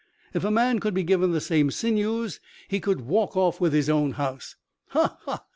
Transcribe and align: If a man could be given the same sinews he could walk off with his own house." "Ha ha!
If 0.33 0.43
a 0.43 0.49
man 0.49 0.79
could 0.79 0.95
be 0.95 1.03
given 1.03 1.31
the 1.31 1.39
same 1.39 1.69
sinews 1.69 2.39
he 2.67 2.79
could 2.79 3.01
walk 3.01 3.37
off 3.37 3.61
with 3.61 3.71
his 3.71 3.87
own 3.87 4.13
house." 4.13 4.55
"Ha 4.87 5.19
ha! 5.25 5.43